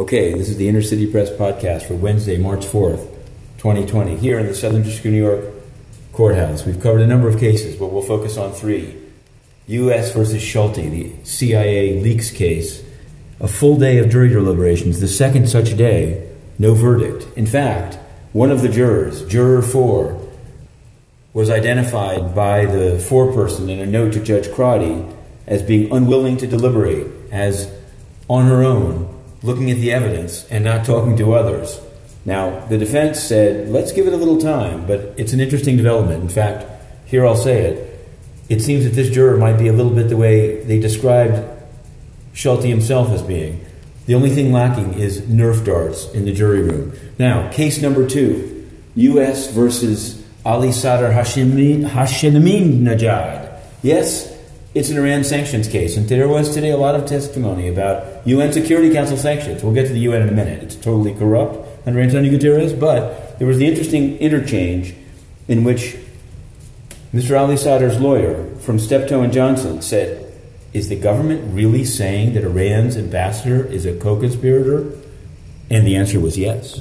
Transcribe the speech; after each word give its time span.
Okay, 0.00 0.32
this 0.32 0.48
is 0.48 0.56
the 0.56 0.66
Inner 0.66 0.80
City 0.80 1.06
Press 1.06 1.28
podcast 1.28 1.82
for 1.82 1.92
Wednesday, 1.92 2.38
March 2.38 2.64
4th, 2.64 3.04
2020, 3.58 4.16
here 4.16 4.38
in 4.38 4.46
the 4.46 4.54
Southern 4.54 4.82
District 4.82 5.04
of 5.04 5.12
New 5.12 5.22
York 5.22 5.44
Courthouse. 6.14 6.64
We've 6.64 6.80
covered 6.80 7.02
a 7.02 7.06
number 7.06 7.28
of 7.28 7.38
cases, 7.38 7.76
but 7.76 7.88
we'll 7.88 8.00
focus 8.00 8.38
on 8.38 8.52
three. 8.52 8.96
U.S. 9.66 10.14
versus 10.14 10.42
Schulte, 10.42 10.76
the 10.76 11.12
CIA 11.24 12.00
leaks 12.00 12.30
case. 12.30 12.82
A 13.40 13.46
full 13.46 13.76
day 13.76 13.98
of 13.98 14.08
jury 14.08 14.30
deliberations, 14.30 15.00
the 15.00 15.06
second 15.06 15.50
such 15.50 15.76
day, 15.76 16.30
no 16.58 16.72
verdict. 16.72 17.26
In 17.36 17.44
fact, 17.44 17.98
one 18.32 18.50
of 18.50 18.62
the 18.62 18.70
jurors, 18.70 19.26
Juror 19.26 19.60
4, 19.60 20.18
was 21.34 21.50
identified 21.50 22.34
by 22.34 22.64
the 22.64 22.96
foreperson 23.06 23.68
in 23.68 23.80
a 23.80 23.86
note 23.86 24.14
to 24.14 24.20
Judge 24.20 24.50
Crotty 24.50 25.04
as 25.46 25.62
being 25.62 25.92
unwilling 25.92 26.38
to 26.38 26.46
deliberate, 26.46 27.06
as 27.30 27.70
on 28.30 28.46
her 28.46 28.64
own, 28.64 29.19
looking 29.42 29.70
at 29.70 29.78
the 29.78 29.92
evidence 29.92 30.46
and 30.50 30.64
not 30.64 30.84
talking 30.84 31.16
to 31.16 31.32
others. 31.32 31.80
Now, 32.24 32.66
the 32.66 32.76
defense 32.76 33.18
said, 33.18 33.68
let's 33.70 33.92
give 33.92 34.06
it 34.06 34.12
a 34.12 34.16
little 34.16 34.38
time, 34.38 34.86
but 34.86 35.14
it's 35.16 35.32
an 35.32 35.40
interesting 35.40 35.76
development. 35.76 36.22
In 36.22 36.28
fact, 36.28 36.66
here 37.06 37.26
I'll 37.26 37.36
say 37.36 37.62
it. 37.62 38.08
It 38.48 38.60
seems 38.60 38.84
that 38.84 38.90
this 38.90 39.10
juror 39.10 39.36
might 39.36 39.58
be 39.58 39.68
a 39.68 39.72
little 39.72 39.94
bit 39.94 40.08
the 40.08 40.16
way 40.16 40.62
they 40.64 40.78
described 40.78 41.48
Schulte 42.34 42.64
himself 42.64 43.10
as 43.10 43.22
being. 43.22 43.64
The 44.06 44.14
only 44.14 44.30
thing 44.30 44.52
lacking 44.52 44.94
is 44.94 45.22
Nerf 45.22 45.64
darts 45.64 46.12
in 46.12 46.24
the 46.24 46.32
jury 46.32 46.62
room. 46.62 46.92
Now, 47.18 47.50
case 47.50 47.80
number 47.80 48.08
two 48.08 48.68
U.S. 48.96 49.50
versus 49.52 50.24
Ali 50.44 50.72
Sadr 50.72 51.12
Hashemi, 51.12 51.84
Nejad. 51.84 53.60
Yes, 53.82 54.36
it's 54.72 54.88
an 54.88 54.98
Iran 54.98 55.24
sanctions 55.24 55.66
case, 55.66 55.96
and 55.96 56.08
there 56.08 56.28
was 56.28 56.54
today 56.54 56.70
a 56.70 56.76
lot 56.76 56.94
of 56.94 57.04
testimony 57.04 57.66
about 57.66 58.24
UN 58.26 58.52
Security 58.52 58.92
Council 58.92 59.16
sanctions. 59.16 59.64
We'll 59.64 59.74
get 59.74 59.88
to 59.88 59.92
the 59.92 60.00
UN 60.00 60.22
in 60.22 60.28
a 60.28 60.32
minute. 60.32 60.62
It's 60.62 60.76
totally 60.76 61.12
corrupt 61.12 61.66
under 61.86 62.00
Antonio 62.00 62.30
Guterres, 62.30 62.78
but 62.78 63.36
there 63.38 63.48
was 63.48 63.58
the 63.58 63.66
interesting 63.66 64.16
interchange 64.18 64.94
in 65.48 65.64
which 65.64 65.96
Mr. 67.12 67.36
Ali 67.38 67.56
Sadr's 67.56 67.98
lawyer 67.98 68.54
from 68.58 68.78
Steptoe 68.78 69.22
and 69.22 69.32
Johnson 69.32 69.82
said, 69.82 70.32
Is 70.72 70.88
the 70.88 70.94
government 70.94 71.52
really 71.52 71.84
saying 71.84 72.34
that 72.34 72.44
Iran's 72.44 72.96
ambassador 72.96 73.64
is 73.64 73.84
a 73.84 73.96
co 73.96 74.20
conspirator? 74.20 74.96
And 75.68 75.84
the 75.84 75.96
answer 75.96 76.20
was 76.20 76.38
yes. 76.38 76.80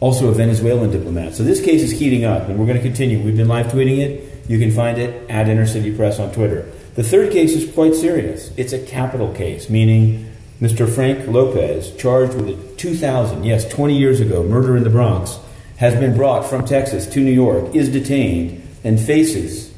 Also, 0.00 0.28
a 0.28 0.32
Venezuelan 0.32 0.90
diplomat. 0.90 1.34
So 1.34 1.42
this 1.44 1.62
case 1.62 1.82
is 1.82 1.90
heating 1.90 2.24
up, 2.24 2.48
and 2.48 2.58
we're 2.58 2.66
going 2.66 2.78
to 2.78 2.82
continue. 2.82 3.22
We've 3.22 3.36
been 3.36 3.48
live 3.48 3.66
tweeting 3.66 3.98
it. 3.98 4.48
You 4.48 4.58
can 4.58 4.70
find 4.70 4.98
it 4.98 5.30
at 5.30 5.48
Inner 5.48 5.66
City 5.66 5.94
Press 5.94 6.18
on 6.18 6.32
Twitter. 6.32 6.70
The 6.94 7.02
third 7.02 7.32
case 7.32 7.54
is 7.54 7.72
quite 7.72 7.94
serious. 7.94 8.52
It's 8.58 8.74
a 8.74 8.78
capital 8.78 9.32
case, 9.32 9.70
meaning 9.70 10.30
Mr. 10.60 10.86
Frank 10.86 11.26
Lopez, 11.26 11.90
charged 11.96 12.34
with 12.34 12.50
a 12.50 12.76
2000, 12.76 13.44
yes, 13.44 13.66
20 13.66 13.98
years 13.98 14.20
ago, 14.20 14.42
murder 14.42 14.76
in 14.76 14.84
the 14.84 14.90
Bronx, 14.90 15.38
has 15.78 15.98
been 15.98 16.14
brought 16.14 16.44
from 16.44 16.66
Texas 16.66 17.06
to 17.06 17.20
New 17.20 17.32
York, 17.32 17.74
is 17.74 17.88
detained, 17.88 18.62
and 18.84 19.00
faces, 19.00 19.72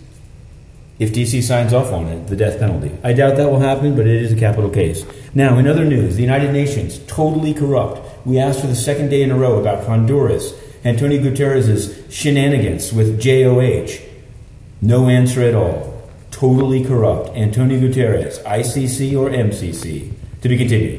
if 0.99 1.13
DC 1.13 1.41
signs 1.45 1.73
off 1.73 1.93
on 1.93 2.07
it, 2.09 2.27
the 2.27 2.35
death 2.35 2.59
penalty. 2.59 2.91
I 3.05 3.13
doubt 3.13 3.37
that 3.37 3.49
will 3.49 3.61
happen, 3.61 3.95
but 3.95 4.09
it 4.09 4.21
is 4.21 4.33
a 4.33 4.37
capital 4.37 4.69
case. 4.69 5.07
Now, 5.37 5.57
in 5.59 5.69
other 5.69 5.85
news, 5.85 6.17
the 6.17 6.23
United 6.23 6.53
Nations, 6.53 6.99
totally 7.07 7.55
corrupt. 7.55 8.27
We 8.27 8.41
asked 8.41 8.61
for 8.61 8.67
the 8.67 8.75
second 8.75 9.11
day 9.11 9.23
in 9.23 9.31
a 9.31 9.39
row 9.39 9.61
about 9.61 9.87
Honduras, 9.87 10.53
Antonio 10.85 11.23
Guterres' 11.23 12.11
shenanigans 12.11 12.93
with 12.93 13.21
JOH. 13.21 14.05
No 14.83 15.09
answer 15.09 15.41
at 15.43 15.55
all 15.55 15.94
totally 16.35 16.85
corrupt. 16.85 17.37
Antonio 17.37 17.79
Guterres, 17.79 18.43
ICC 18.43 19.17
or 19.19 19.31
MCC. 19.31 20.13
To 20.43 20.49
be 20.49 20.59
continued. 20.59 20.99